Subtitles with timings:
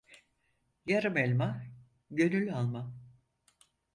[0.85, 1.63] Yarım elma,
[2.11, 2.93] gönül alma.